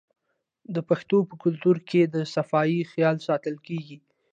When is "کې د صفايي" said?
1.89-2.81